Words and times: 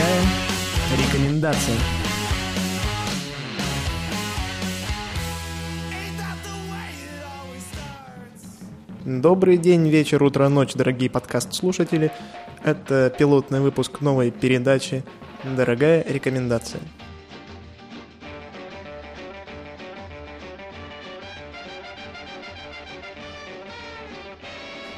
Дорогая 0.00 0.24
рекомендация. 0.96 1.76
Добрый 9.04 9.58
день, 9.58 9.86
вечер, 9.90 10.22
утро, 10.22 10.48
ночь, 10.48 10.72
дорогие 10.72 11.10
подкаст-слушатели. 11.10 12.10
Это 12.64 13.14
пилотный 13.18 13.60
выпуск 13.60 14.00
новой 14.00 14.30
передачи 14.30 15.04
«Дорогая 15.44 16.02
рекомендация». 16.08 16.80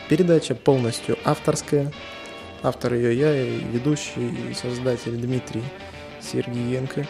Передача 0.09 0.55
полностью 0.55 1.19
авторская. 1.25 1.91
Автор 2.63 2.95
ее 2.95 3.19
я 3.19 3.35
и 3.35 3.59
ведущий 3.59 4.51
и 4.51 4.55
создатель 4.55 5.17
Дмитрий 5.17 5.65
Сергиенко. 6.21 7.07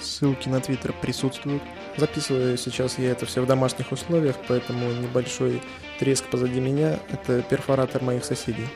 Ссылки 0.00 0.48
на 0.48 0.60
твиттер 0.60 0.92
присутствуют. 0.92 1.62
Записываю 1.96 2.58
сейчас 2.58 2.98
я 2.98 3.12
это 3.12 3.24
все 3.24 3.40
в 3.40 3.46
домашних 3.46 3.92
условиях, 3.92 4.36
поэтому 4.48 4.90
небольшой 4.92 5.62
треск 5.98 6.24
позади 6.26 6.60
меня– 6.60 6.98
это 7.10 7.42
перфоратор 7.42 8.02
моих 8.02 8.24
соседей. 8.24 8.66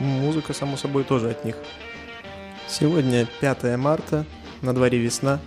Музыка, 0.00 0.54
само 0.54 0.76
собой, 0.76 1.04
тоже 1.04 1.30
от 1.30 1.44
них. 1.44 1.56
Сегодня 2.66 3.28
5 3.40 3.76
марта, 3.76 4.24
на 4.62 4.74
дворе 4.74 4.98
весна, 4.98 5.38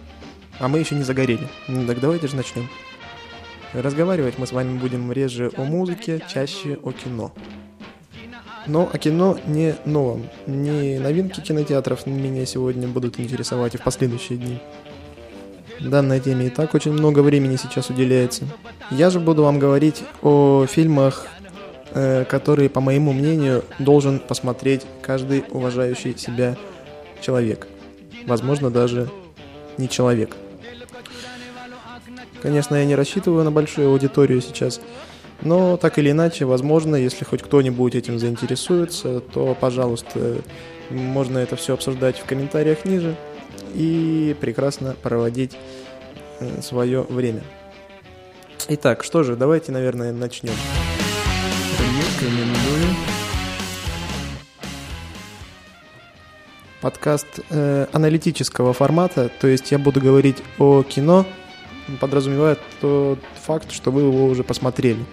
а 0.60 0.68
мы 0.68 0.80
еще 0.80 0.96
не 0.96 1.04
загорели. 1.04 1.48
Ну 1.68 1.86
так 1.86 2.00
давайте 2.00 2.28
же 2.28 2.36
начнем. 2.36 2.70
Разговаривать 3.74 4.38
мы 4.38 4.48
с 4.48 4.52
вами 4.52 4.78
будем 4.78 5.12
реже 5.12 5.52
о 5.58 5.64
музыке, 5.64 6.24
чаще 6.30 6.78
о 6.84 6.92
кино. 6.92 7.34
Но 8.68 8.90
о 8.92 8.98
кино 8.98 9.38
не 9.48 9.76
новом. 9.86 10.30
Не 10.46 11.00
новинки 11.00 11.40
кинотеатров 11.40 12.06
меня 12.06 12.46
сегодня 12.46 12.88
будут 12.88 13.20
интересовать 13.20 13.76
и 13.76 13.78
в 13.78 13.82
последующие 13.82 14.38
дни. 14.38 14.60
Данной 15.80 16.20
теме 16.20 16.48
и 16.48 16.50
так 16.50 16.74
очень 16.74 16.92
много 16.92 17.20
времени 17.20 17.56
сейчас 17.56 17.90
уделяется. 17.90 18.46
Я 18.92 19.10
же 19.10 19.20
буду 19.20 19.44
вам 19.44 19.60
говорить 19.60 20.04
о 20.22 20.66
фильмах, 20.66 21.28
э, 21.94 22.26
которые, 22.26 22.70
по 22.70 22.82
моему 22.82 23.14
мнению, 23.14 23.64
должен 23.80 24.20
посмотреть 24.20 24.86
каждый 25.02 25.46
уважающий 25.50 26.18
себя 26.18 26.58
человек. 27.22 27.68
Возможно, 28.26 28.72
даже 28.72 29.10
не 29.78 29.88
человек. 29.88 30.36
Конечно, 32.42 32.76
я 32.76 32.86
не 32.86 32.96
рассчитываю 32.96 33.44
на 33.44 33.52
большую 33.52 33.90
аудиторию 33.90 34.42
сейчас, 34.42 34.82
но 35.42 35.78
так 35.78 36.00
или 36.00 36.12
иначе, 36.12 36.46
возможно, 36.46 36.96
если 36.96 37.24
хоть 37.24 37.44
кто-нибудь 37.44 37.96
этим 37.96 38.20
заинтересуется, 38.20 39.20
то, 39.20 39.56
пожалуйста, 39.60 40.38
можно 40.90 41.38
это 41.38 41.56
все 41.56 41.74
обсуждать 41.74 42.18
в 42.18 42.26
комментариях 42.26 42.86
ниже 42.86 43.16
и 43.74 44.36
прекрасно 44.40 44.96
проводить 45.02 45.56
э, 46.40 46.62
свое 46.62 47.04
время. 47.04 47.44
Итак, 48.70 49.04
что 49.04 49.24
же, 49.24 49.36
давайте, 49.36 49.72
наверное, 49.72 50.12
начнем. 50.12 50.54
Рекомендую. 51.80 52.96
Подкаст 56.82 57.40
э, 57.50 57.88
аналитического 57.92 58.74
формата, 58.74 59.30
то 59.42 59.48
есть 59.48 59.72
я 59.72 59.80
буду 59.80 60.00
говорить 60.00 60.38
о 60.60 60.84
кино, 60.84 61.26
подразумевает 62.00 62.60
тот 62.82 63.20
факт, 63.46 63.72
что 63.72 63.92
вы 63.92 64.02
его 64.02 64.26
уже 64.26 64.44
посмотрели. 64.44 65.04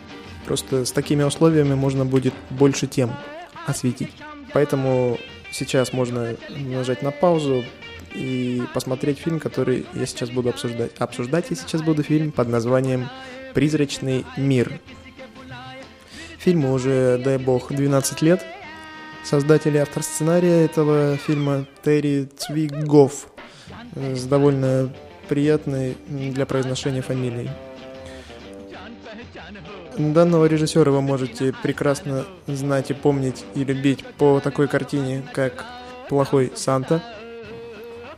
Просто 0.45 0.85
с 0.85 0.93
такими 0.93 1.23
условиями 1.23 1.75
можно 1.75 2.05
будет 2.05 2.35
больше 2.51 2.87
тем 2.87 3.13
осветить. 3.67 4.13
Поэтому 4.53 5.19
сейчас 5.51 5.93
можно 5.93 6.37
нажать 6.49 7.03
на 7.03 7.11
паузу 7.11 7.65
и 8.15 8.63
посмотреть 8.73 9.19
фильм, 9.19 9.41
который 9.41 9.87
я 9.95 10.07
сейчас 10.07 10.31
буду 10.31 10.51
обсуждать. 10.51 10.93
Обсуждать 10.99 11.47
я 11.51 11.57
сейчас 11.57 11.83
буду 11.83 12.03
фильм 12.03 12.31
под 12.31 12.49
названием 12.49 13.09
«Призрачный 13.55 14.25
мир». 14.37 14.81
Фильму 16.39 16.73
уже, 16.73 17.21
дай 17.25 17.39
бог, 17.39 17.73
12 17.73 18.23
лет. 18.23 18.45
Создатель 19.25 19.75
и 19.75 19.79
автор 19.79 20.03
сценария 20.03 20.67
этого 20.67 21.17
фильма 21.17 21.67
Терри 21.83 22.29
Цвигов 22.37 23.29
с 23.97 24.25
довольно 24.25 24.93
приятной 25.29 25.97
для 26.07 26.45
произношения 26.45 27.01
фамилией. 27.01 27.49
Данного 29.97 30.47
режиссера 30.47 30.91
вы 30.91 31.01
можете 31.01 31.55
прекрасно 31.63 32.25
знать 32.49 32.91
и 32.91 32.95
помнить 32.95 33.45
и 33.55 33.63
любить 33.63 34.05
по 34.19 34.41
такой 34.41 34.67
картине, 34.67 35.23
как 35.33 35.65
«Плохой 36.09 36.51
Санта». 36.57 37.01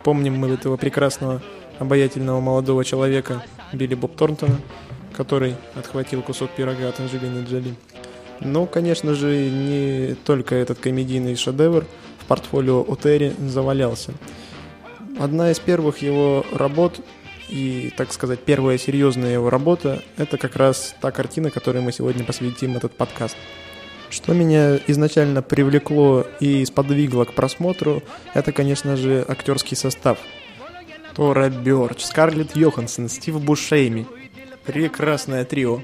Помним 0.02 0.36
мы 0.38 0.48
этого 0.48 0.78
прекрасного, 0.78 1.42
обаятельного 1.78 2.40
молодого 2.40 2.82
человека 2.82 3.44
Билли 3.74 3.94
Боб 3.94 4.16
Торнтона, 4.16 4.58
который 5.14 5.56
отхватил 5.74 6.22
кусок 6.22 6.50
пирога 6.52 6.88
от 6.88 6.98
Анджелины 6.98 7.44
Джоли. 7.44 7.74
Но, 8.40 8.64
конечно 8.64 9.14
же, 9.14 9.50
не 9.50 10.14
только 10.24 10.54
этот 10.54 10.78
комедийный 10.78 11.36
шедевр 11.36 11.84
в 12.20 12.24
портфолио 12.24 12.82
у 12.82 12.96
Терри 12.96 13.34
завалялся. 13.38 14.14
Одна 15.18 15.50
из 15.50 15.58
первых 15.58 15.98
его 15.98 16.46
работ 16.52 17.00
и, 17.48 17.92
так 17.96 18.12
сказать, 18.12 18.40
первая 18.40 18.78
серьезная 18.78 19.34
его 19.34 19.50
работа– 19.50 20.02
это 20.16 20.36
как 20.38 20.56
раз 20.56 20.94
та 21.00 21.10
картина, 21.12 21.50
которой 21.50 21.80
мы 21.80 21.92
сегодня 21.92 22.24
посвятим 22.24 22.76
этот 22.76 22.92
подкаст. 22.96 23.36
Что 24.10 24.34
меня 24.34 24.78
изначально 24.86 25.42
привлекло 25.42 26.26
и 26.40 26.64
сподвигло 26.64 27.24
к 27.24 27.34
просмотру, 27.34 28.02
это, 28.34 28.52
конечно 28.52 28.96
же, 28.96 29.24
актерский 29.26 29.76
состав. 29.76 30.18
Тора 31.14 31.48
Бёрч, 31.48 32.04
Скарлетт 32.04 32.56
Йоханссон, 32.56 33.08
Стив 33.08 33.40
Бушейми. 33.40 34.06
Прекрасное 34.64 35.44
трио. 35.44 35.80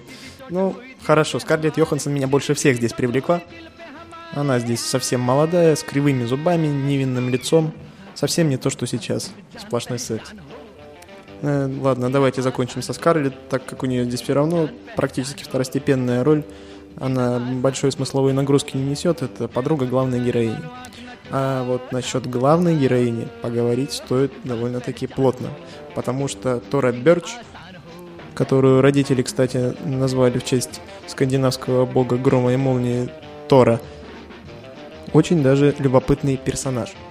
Ну, 0.51 0.77
хорошо, 1.03 1.39
Скарлетт 1.39 1.79
Йоханссон 1.79 2.13
меня 2.13 2.27
больше 2.27 2.55
всех 2.55 2.77
здесь 2.77 2.93
привлекла. 2.93 3.43
Она 4.35 4.59
здесь 4.59 4.81
совсем 4.81 5.21
молодая, 5.21 5.77
с 5.77 5.83
кривыми 5.83 6.25
зубами, 6.25 6.67
невинным 6.67 7.29
лицом. 7.29 7.73
Совсем 8.15 8.49
не 8.49 8.57
то, 8.57 8.71
что 8.71 8.87
сейчас. 8.87 9.33
Сплошной 9.59 9.99
секс. 9.99 10.33
Э, 11.43 11.69
ладно, 11.81 12.11
давайте 12.11 12.41
закончим 12.41 12.83
со 12.83 12.93
Скарлетт, 12.93 13.35
так 13.49 13.67
как 13.67 13.83
у 13.83 13.87
нее 13.87 14.05
здесь 14.05 14.23
все 14.23 14.33
равно 14.33 14.69
практически 14.97 15.43
второстепенная 15.43 16.23
роль. 16.23 16.45
Она 17.01 17.41
большой 17.41 17.91
смысловой 17.91 18.33
нагрузки 18.33 18.77
не 18.77 18.85
несет, 18.85 19.23
это 19.23 19.49
подруга 19.49 19.87
главной 19.87 20.21
героини. 20.21 20.61
А 21.31 21.65
вот 21.65 21.91
насчет 21.91 22.29
главной 22.29 22.77
героини 22.77 23.27
поговорить 23.41 23.93
стоит 23.93 24.33
довольно-таки 24.45 25.07
плотно, 25.09 25.49
потому 25.97 26.29
что 26.29 26.61
Тора 26.71 26.93
Берч, 26.93 27.35
которую 28.35 28.81
родители, 28.81 29.23
кстати, 29.23 29.75
назвали 29.85 30.39
в 30.39 30.45
честь 30.45 30.81
скандинавского 31.09 31.87
бога 31.87 32.19
грома 32.19 32.53
и 32.53 32.57
молнии 32.57 33.09
Тора, 33.49 33.81
очень 35.13 35.43
даже 35.43 35.75
любопытный 35.79 36.37
персонаж– 36.37 36.93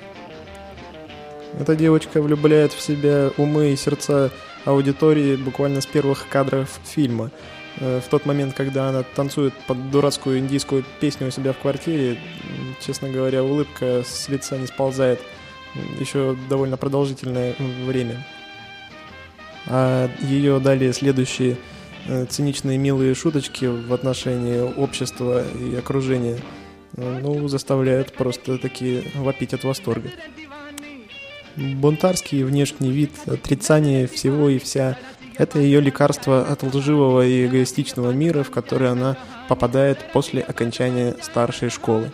эта 1.59 1.75
девочка 1.75 2.21
влюбляет 2.21 2.71
в 2.71 2.81
себя 2.81 3.31
умы 3.37 3.73
и 3.73 3.75
сердца 3.75 4.31
аудитории 4.65 5.35
буквально 5.35 5.81
с 5.81 5.85
первых 5.85 6.27
кадров 6.29 6.79
фильма. 6.85 7.31
Э, 7.79 7.99
в 7.99 8.09
тот 8.09 8.25
момент, 8.25 8.53
когда 8.53 8.89
она 8.89 9.03
танцует 9.03 9.53
под 9.67 9.91
дурацкую 9.91 10.39
индийскую 10.39 10.85
песню 10.99 11.27
у 11.27 11.31
себя 11.31 11.53
в 11.53 11.57
квартире, 11.57 12.17
честно 12.79 13.09
говоря, 13.09 13.43
улыбка 13.43 14.03
с 14.05 14.29
лица 14.29 14.57
не 14.57 14.67
сползает 14.67 15.19
еще 15.99 16.37
довольно 16.49 16.77
продолжительное 16.77 17.55
время. 17.85 18.25
А 19.67 20.09
ее 20.21 20.59
далее 20.59 20.93
следующие 20.93 21.57
э, 22.07 22.25
циничные 22.25 22.77
милые 22.77 23.13
шуточки 23.13 23.65
в 23.65 23.93
отношении 23.93 24.59
общества 24.59 25.43
и 25.47 25.75
окружения 25.75 26.39
э, 26.97 27.19
ну, 27.21 27.47
заставляют 27.47 28.13
просто 28.13 28.57
такие 28.57 29.03
вопить 29.15 29.53
от 29.53 29.63
восторга. 29.63 30.09
Бунтарский 31.55 32.43
внешний 32.43 32.91
вид, 32.91 33.11
отрицание 33.27 34.07
всего 34.07 34.49
и 34.49 34.59
вся– 34.59 34.97
это 35.37 35.59
ее 35.59 35.81
лекарство 35.81 36.43
от 36.43 36.61
лживого 36.61 37.25
и 37.25 37.47
эгоистичного 37.47 38.11
мира, 38.11 38.43
в 38.43 38.51
который 38.51 38.89
она 38.91 39.17
попадает 39.49 39.97
после 40.13 40.41
окончания 40.41 41.15
старшей 41.21 41.69
школы. 41.69 42.11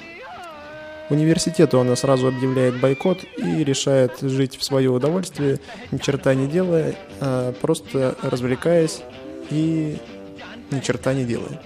Университету 1.09 1.79
она 1.79 1.95
сразу 1.95 2.27
объявляет 2.27 2.79
бойкот 2.79 3.19
и 3.37 3.63
решает 3.65 4.19
жить 4.21 4.57
в 4.57 4.63
свое 4.63 4.89
удовольствие, 4.89 5.59
ни 5.91 5.97
черта 5.97 6.33
не 6.35 6.47
делая, 6.47 6.95
а 7.19 7.53
просто 7.53 8.15
развлекаясь 8.21 9.01
и 9.49 9.97
ни 10.71 10.79
черта 10.79 11.13
не 11.13 11.25
делая. 11.25 11.61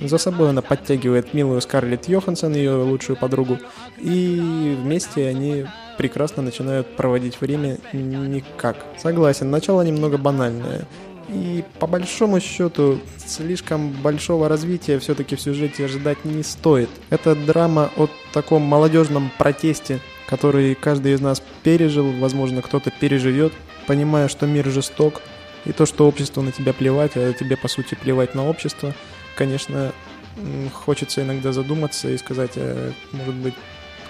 За 0.00 0.16
собой 0.16 0.50
она 0.50 0.62
подтягивает 0.62 1.34
милую 1.34 1.60
Скарлетт 1.60 2.08
Йоханссон, 2.08 2.54
ее 2.54 2.82
лучшую 2.82 3.16
подругу, 3.16 3.58
и 3.98 4.74
вместе 4.80 5.28
они 5.28 5.66
прекрасно 6.00 6.42
начинают 6.42 6.96
проводить 6.96 7.42
время 7.42 7.76
никак. 7.92 8.86
Согласен, 8.96 9.50
начало 9.50 9.82
немного 9.82 10.16
банальное. 10.16 10.86
И 11.28 11.62
по 11.78 11.86
большому 11.86 12.40
счету, 12.40 13.00
слишком 13.18 13.90
большого 13.90 14.48
развития 14.48 14.98
все-таки 14.98 15.36
в 15.36 15.42
сюжете 15.42 15.84
ожидать 15.84 16.24
не 16.24 16.42
стоит. 16.42 16.88
Это 17.10 17.34
драма 17.34 17.90
о 17.98 18.08
таком 18.32 18.62
молодежном 18.62 19.30
протесте, 19.36 20.00
который 20.26 20.74
каждый 20.74 21.12
из 21.12 21.20
нас 21.20 21.42
пережил, 21.62 22.10
возможно, 22.12 22.62
кто-то 22.62 22.90
переживет, 22.90 23.52
понимая, 23.86 24.28
что 24.28 24.46
мир 24.46 24.70
жесток, 24.70 25.20
и 25.66 25.72
то, 25.72 25.84
что 25.84 26.08
общество 26.08 26.40
на 26.40 26.50
тебя 26.50 26.72
плевать, 26.72 27.12
а 27.16 27.34
тебе, 27.34 27.58
по 27.58 27.68
сути, 27.68 27.94
плевать 27.94 28.34
на 28.34 28.48
общество, 28.48 28.94
конечно, 29.36 29.92
хочется 30.72 31.20
иногда 31.20 31.52
задуматься 31.52 32.08
и 32.08 32.16
сказать, 32.16 32.52
а, 32.56 32.90
может 33.12 33.34
быть, 33.34 33.54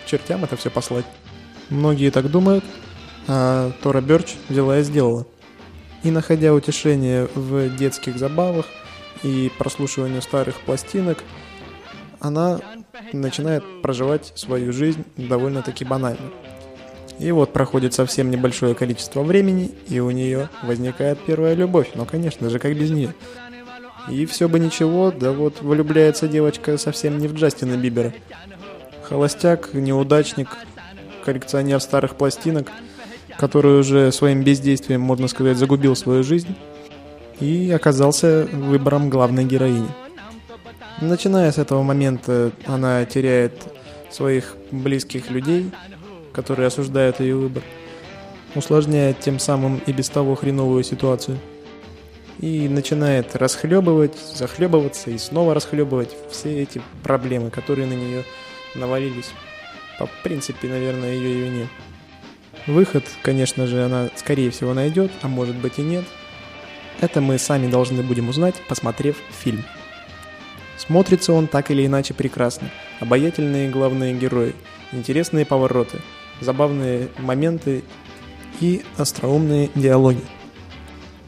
к 0.04 0.08
чертям 0.08 0.44
это 0.44 0.56
все 0.56 0.70
послать. 0.70 1.04
Многие 1.70 2.11
так 2.11 2.31
думают, 2.31 2.64
а 3.28 3.72
Тора 3.82 4.00
Бёрч 4.00 4.34
взяла 4.49 4.78
и 4.78 4.82
сделала. 4.82 5.26
И 6.02 6.11
находя 6.11 6.52
утешение 6.52 7.28
в 7.34 7.76
детских 7.76 8.19
забавах 8.19 8.67
и 9.22 9.50
прослушивании 9.58 10.20
старых 10.20 10.61
пластинок, 10.61 11.22
она 12.19 12.61
начинает 13.12 13.64
проживать 13.82 14.32
свою 14.34 14.72
жизнь 14.72 15.05
довольно-таки 15.17 15.84
банально. 15.84 16.31
И 17.19 17.31
вот 17.32 17.52
проходит 17.52 17.93
совсем 17.93 18.31
небольшое 18.31 18.75
количество 18.75 19.23
времени, 19.23 19.70
и 19.88 20.00
у 20.00 20.11
нее 20.11 20.49
возникает 20.62 21.19
первая 21.25 21.55
любовь. 21.55 21.90
Ну, 21.94 22.06
конечно 22.06 22.49
же, 22.50 22.58
как 22.58 22.75
без 22.76 22.90
нее. 22.90 23.14
И 24.08 24.25
все 24.26 24.49
бы 24.49 24.58
ничего, 24.58 25.11
да 25.11 25.32
вот 25.32 25.61
влюбляется 25.61 26.26
девочка 26.26 26.78
совсем 26.78 27.19
не 27.19 27.28
в 27.28 27.34
Джастина 27.34 27.76
Бибера. 27.76 28.14
Холостяк, 29.02 29.75
неудачник, 29.75 30.49
коллекционер 31.31 31.81
старых 31.81 32.17
пластинок, 32.17 32.71
который 33.38 33.79
уже 33.79 34.11
своим 34.11 34.43
бездействием, 34.43 35.00
можно 35.00 35.29
сказать, 35.29 35.56
загубил 35.56 35.94
свою 35.94 36.25
жизнь 36.25 36.56
и 37.38 37.71
оказался 37.71 38.49
выбором 38.53 39.09
главной 39.11 39.44
героини. 39.44 39.88
Начиная 41.00 41.53
с 41.53 41.59
этого 41.59 41.82
момента 41.82 42.50
она 42.67 43.05
теряет 43.05 43.62
своих 44.11 44.56
близких 44.73 45.31
людей, 45.31 45.71
которые 46.32 46.67
осуждают 46.67 47.21
ее 47.21 47.37
выбор, 47.37 47.62
усложняет 48.55 49.21
тем 49.21 49.38
самым 49.38 49.81
и 49.87 49.93
без 49.93 50.09
того 50.09 50.35
хреновую 50.35 50.83
ситуацию. 50.83 51.38
И 52.41 52.69
начинает 52.69 53.37
расхлебывать, 53.37 54.17
захлебываться 54.35 55.11
и 55.11 55.19
снова 55.19 55.55
расхлебывать 55.55 56.11
все 56.31 56.62
эти 56.62 56.81
проблемы, 57.03 57.50
которые 57.50 57.87
на 57.87 57.93
нее 57.93 58.25
навалились. 58.75 59.31
По 60.00 60.11
принципе, 60.23 60.67
наверное, 60.69 61.12
ее 61.12 61.44
вине. 61.44 61.69
Выход, 62.67 63.05
конечно 63.23 63.67
же, 63.67 63.85
она 63.85 64.08
скорее 64.17 64.50
всего 64.50 64.73
найдет, 64.73 65.12
а 65.20 65.29
может 65.29 65.56
быть 65.56 65.79
и 65.79 65.82
нет. 65.82 66.05
Это 67.00 67.20
мы 67.20 67.38
сами 67.38 67.70
должны 67.70 68.02
будем 68.02 68.31
узнать, 68.31 68.55
посмотрев 68.67 69.17
фильм. 69.31 69.62
Смотрится 70.79 71.35
он 71.35 71.47
так 71.47 71.70
или 71.70 71.85
иначе 71.85 72.14
прекрасно. 72.14 72.70
Обаятельные 73.00 73.69
главные 73.69 74.14
герои, 74.14 74.55
интересные 74.93 75.44
повороты, 75.44 75.99
забавные 76.41 77.08
моменты 77.19 77.85
и 78.61 78.82
остроумные 78.97 79.69
диалоги. 79.75 80.23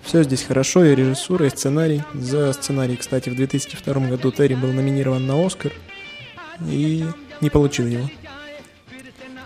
Все 0.03 0.23
здесь 0.23 0.45
хорошо, 0.45 0.85
и 0.85 0.95
режиссура, 0.95 1.47
и 1.47 1.51
сценарий. 1.51 2.03
За 2.15 2.53
сценарий, 2.55 2.97
кстати, 2.97 3.29
в 3.29 3.37
2002 3.37 3.95
году 4.09 4.33
Терри 4.33 4.55
был 4.55 4.73
номинирован 4.73 5.27
на 5.27 5.45
Оскар 5.45 5.73
и 6.67 7.05
не 7.41 7.51
получил 7.51 7.87
его. 7.87 8.09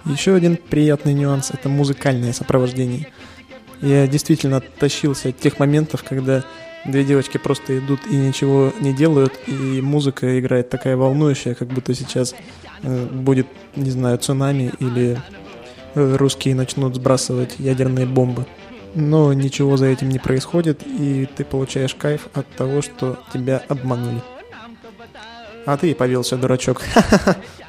Еще 0.06 0.34
один 0.34 0.56
приятный 0.56 1.14
нюанс– 1.14 1.50
это 1.52 1.68
музыкальное 1.68 2.32
сопровождение. 2.32 3.08
Я 3.82 4.06
действительно 4.06 4.60
тащился 4.60 5.28
от 5.30 5.38
тех 5.38 5.58
моментов, 5.58 6.02
когда 6.02 6.44
Две 6.86 7.02
девочки 7.02 7.36
просто 7.36 7.78
идут 7.78 8.06
и 8.08 8.14
ничего 8.14 8.72
не 8.80 8.92
делают, 8.92 9.32
и 9.48 9.80
музыка 9.80 10.38
играет 10.38 10.70
такая 10.70 10.96
волнующая, 10.96 11.54
как 11.54 11.68
будто 11.68 11.94
сейчас 11.94 12.34
э, 12.82 13.06
будет, 13.06 13.48
не 13.74 13.90
знаю, 13.90 14.18
цунами 14.18 14.72
или 14.78 15.20
э, 15.94 16.16
русские 16.16 16.54
начнут 16.54 16.94
сбрасывать 16.94 17.56
ядерные 17.58 18.06
бомбы. 18.06 18.46
Но 18.94 19.32
ничего 19.32 19.76
за 19.76 19.86
этим 19.86 20.10
не 20.10 20.20
происходит, 20.20 20.86
и 20.86 21.28
ты 21.34 21.44
получаешь 21.44 21.94
кайф 21.94 22.28
от 22.34 22.48
того, 22.54 22.82
что 22.82 23.18
тебя 23.32 23.60
обманули. 23.66 24.22
А 25.66 25.76
ты 25.76 25.94
повелся, 25.94 26.36
дурачок. 26.36 26.82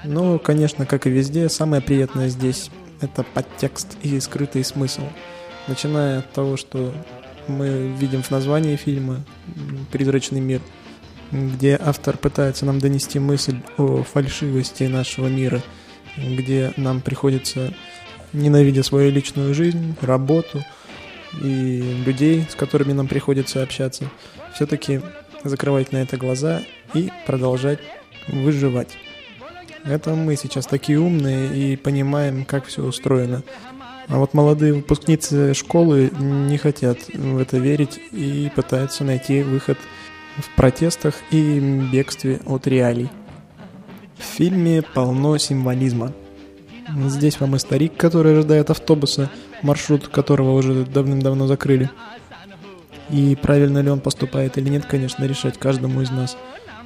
Ну, 0.04 0.38
конечно, 0.40 0.86
как 0.86 1.08
и 1.08 1.10
везде, 1.10 1.50
самое 1.50 1.82
приятное 1.82 2.30
здесь— 2.30 2.70
это 3.02 3.24
подтекст 3.24 3.98
и 4.04 4.20
скрытый 4.20 4.64
смысл. 4.64 5.02
Начиная 5.68 6.20
от 6.20 6.32
того, 6.32 6.56
что 6.56 6.94
мы 7.48 7.94
видим 8.00 8.22
в 8.22 8.30
названии 8.30 8.76
фильма 8.76 9.26
«Призрачный 9.92 10.40
мир», 10.40 10.62
где 11.32 11.78
автор 11.84 12.16
пытается 12.16 12.66
нам 12.66 12.80
донести 12.80 13.18
мысль 13.18 13.60
о 13.78 14.04
фальшивости 14.04 14.84
нашего 14.84 15.28
мира, 15.28 15.62
где 16.16 16.72
нам 16.78 17.02
приходится, 17.02 17.74
ненавидя 18.32 18.84
свою 18.84 19.12
личную 19.12 19.56
жизнь, 19.56 19.96
работу 20.02 20.64
и 21.42 21.82
людей, 22.06 22.46
с 22.50 22.54
которыми 22.56 22.94
нам 22.94 23.08
приходится 23.08 23.64
общаться, 23.64 24.10
все-таки 24.54 25.02
закрывать 25.44 25.92
на 25.92 25.98
это 25.98 26.18
глаза 26.18 26.62
и 26.94 27.12
продолжать 27.26 27.80
выживать. 28.28 28.98
Это 29.84 30.16
мы 30.16 30.36
сейчас 30.36 30.66
такие 30.66 31.00
умные 31.00 31.56
и 31.56 31.76
понимаем, 31.78 32.46
как 32.46 32.66
все 32.66 32.84
устроено. 32.84 33.44
А 34.10 34.18
вот 34.18 34.34
молодые 34.34 34.74
выпускницы 34.74 35.54
школы 35.54 36.12
не 36.18 36.58
хотят 36.58 36.98
в 37.14 37.38
это 37.38 37.58
верить 37.58 38.00
и 38.12 38.52
пытаются 38.56 39.04
найти 39.04 39.44
выход 39.44 39.78
в 40.38 40.56
протестах 40.56 41.16
и 41.32 41.60
бегстве 41.92 42.40
от 42.46 42.68
реалий. 42.68 43.10
В 44.18 44.24
фильме 44.24 44.82
полно 44.82 45.38
символизма. 45.38 46.14
Здесь 47.08 47.40
вам 47.40 47.56
и 47.56 47.60
старик, 47.60 47.98
который 47.98 48.34
ожидает 48.34 48.70
автобуса, 48.70 49.30
маршрут 49.62 50.08
которого 50.08 50.54
уже 50.54 50.86
давным-давно 50.86 51.48
закрыли. 51.48 51.90
И 53.10 53.38
правильно 53.42 53.80
ли 53.80 53.90
он 53.90 54.00
поступает 54.00 54.58
или 54.58 54.70
нет, 54.70 54.86
конечно, 54.86 55.24
решать 55.24 55.58
каждому 55.58 56.02
из 56.02 56.12
нас 56.12 56.38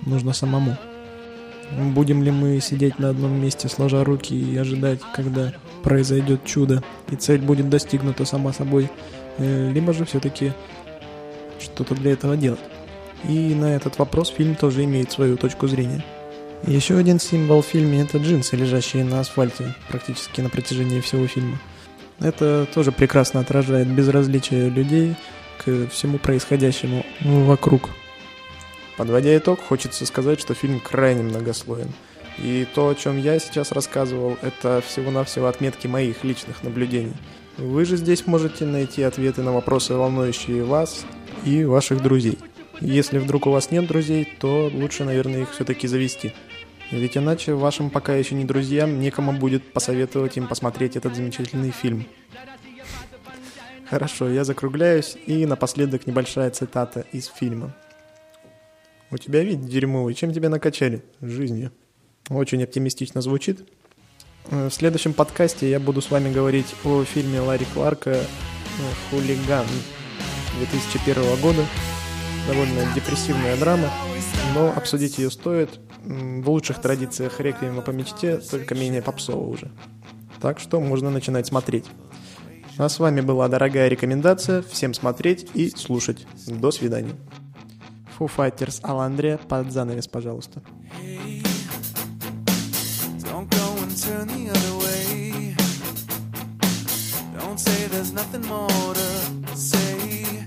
нужно 0.06 0.34
самому. 0.34 0.78
Будем 1.94 2.22
ли 2.22 2.32
мы 2.32 2.60
сидеть 2.60 3.00
на 3.00 3.10
одном 3.10 3.42
месте, 3.42 3.70
сложа 3.70 4.04
руки 4.04 4.36
и 4.36 4.58
ожидать, 4.58 5.00
когда 5.16 5.54
произойдет 5.84 6.46
чудо, 6.46 6.84
и 7.10 7.16
цель 7.16 7.42
будет 7.42 7.70
достигнута 7.70 8.26
сама 8.26 8.52
собой, 8.52 8.90
э, 9.38 9.72
либо 9.72 9.94
же 9.94 10.06
все-таки 10.06 10.52
что-то 11.60 11.96
для 11.96 12.12
этого 12.12 12.36
делать. 12.36 12.60
И 13.28 13.56
на 13.56 13.76
этот 13.76 13.98
вопрос 14.00 14.30
фильм 14.30 14.56
тоже 14.56 14.84
имеет 14.84 15.12
свою 15.12 15.38
точку 15.38 15.68
зрения. 15.68 16.04
Еще 16.68 16.98
один 16.98 17.20
символ 17.20 17.62
в 17.62 17.68
фильме– 17.68 18.02
это 18.04 18.18
джинсы, 18.18 18.56
лежащие 18.56 19.04
на 19.04 19.20
асфальте 19.20 19.74
практически 19.88 20.42
на 20.42 20.50
протяжении 20.50 21.00
всего 21.00 21.26
фильма. 21.26 21.58
Это 22.20 22.68
тоже 22.72 22.92
прекрасно 22.92 23.40
отражает 23.40 23.88
безразличие 23.88 24.70
людей 24.70 25.16
к 25.64 25.90
всему 25.90 26.18
происходящему 26.18 27.06
вокруг. 27.22 27.90
Подводя 28.98 29.38
итог, 29.38 29.60
хочется 29.62 30.06
сказать, 30.06 30.40
что 30.40 30.54
фильм 30.54 30.80
крайне 30.80 31.24
многослоен. 31.24 31.92
И 32.38 32.66
то, 32.74 32.90
о 32.90 32.96
чем 32.96 33.18
я 33.18 33.40
сейчас 33.40 33.72
рассказывал, 33.72 34.38
это 34.42 34.82
всего-навсего 34.86 35.48
отметки 35.48 35.88
моих 35.88 36.24
личных 36.24 36.64
наблюдений. 36.64 37.14
Вы 37.58 37.86
же 37.86 37.98
здесь 37.98 38.26
можете 38.26 38.66
найти 38.66 39.04
ответы 39.04 39.44
на 39.44 39.54
вопросы, 39.54 39.94
волнующие 39.94 40.64
вас 40.64 41.06
и 41.46 41.64
ваших 41.64 42.02
друзей. 42.02 42.40
Если 42.80 43.20
вдруг 43.20 43.46
у 43.46 43.52
вас 43.52 43.70
нет 43.70 43.86
друзей, 43.86 44.28
то 44.40 44.72
лучше, 44.74 45.04
наверное, 45.04 45.44
их 45.44 45.52
все-таки 45.52 45.88
завести. 45.88 46.34
Ведь 46.90 47.18
иначе 47.18 47.54
вашим 47.54 47.90
пока 47.90 48.16
еще 48.16 48.34
не 48.34 48.46
друзьям 48.46 49.00
некому 49.00 49.32
будет 49.32 49.72
посоветовать 49.72 50.38
им 50.38 50.48
посмотреть 50.48 50.96
этот 50.96 51.16
замечательный 51.16 51.72
фильм. 51.72 52.06
Хорошо, 53.90 54.30
я 54.30 54.44
закругляюсь, 54.44 55.18
и 55.26 55.46
напоследок 55.46 56.08
небольшая 56.08 56.50
цитата 56.52 57.06
из 57.12 57.28
фильма. 57.28 57.76
У 59.10 59.18
тебя 59.18 59.44
вид 59.44 59.66
дерьмовый, 59.66 60.14
чем 60.14 60.32
тебя 60.32 60.48
накачали? 60.48 61.04
Жизнью. 61.20 61.72
Очень 62.30 62.64
оптимистично 62.64 63.22
звучит. 63.22 63.68
Э, 64.50 64.70
в 64.70 64.74
следующем 64.74 65.14
подкасте 65.14 65.70
я 65.70 65.80
буду 65.82 66.02
с 66.02 66.10
вами 66.10 66.32
говорить 66.32 66.74
о 66.86 67.04
фильме 67.04 67.42
Ларри 67.42 67.66
Кларка 67.74 68.12
э, 68.12 68.24
«Хулиган» 69.10 69.66
2001 70.60 71.42
года. 71.42 71.66
Довольно 72.48 72.82
депрессивная 72.96 73.58
драма, 73.58 73.90
но 74.56 74.72
обсудить 74.72 75.18
ее 75.18 75.30
стоит. 75.30 75.70
В 76.04 76.50
лучших 76.50 76.82
традициях 76.82 77.40
«Реквиема 77.40 77.82
по 77.82 77.92
мечте», 77.92 78.38
только 78.38 78.74
менее 78.74 79.02
попсово 79.02 79.48
уже. 79.48 79.70
Так 80.42 80.60
что 80.60 80.80
можно 80.80 81.12
начинать 81.12 81.48
смотреть. 81.48 81.86
А 82.78 82.90
с 82.90 83.00
вами 83.00 83.22
была 83.22 83.48
дорогая 83.48 83.88
рекомендация. 83.88 84.62
Всем 84.62 84.94
смотреть 84.94 85.48
и 85.54 85.70
слушать. 85.70 86.26
До 86.48 86.72
свидания. 86.72 87.16
Foo 88.18 88.30
Fighters 88.36 88.80
Аландрия 88.84 89.38
под 89.38 89.72
занавес, 89.72 90.08
пожалуйста. 90.08 90.62
turn 94.02 94.28
the 94.28 94.50
other 94.50 94.76
way. 94.84 95.56
Don't 97.38 97.60
say 97.60 97.88
there's 97.88 98.14
nothing 98.14 98.46
more 98.48 98.94
to 98.94 99.56
say. 99.56 100.46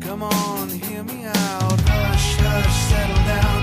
Come 0.00 0.22
on, 0.22 0.68
hear 0.68 1.02
me 1.02 1.24
out. 1.24 1.80
Hush, 1.88 2.36
hush, 2.36 2.76
settle 2.90 3.24
down. 3.26 3.61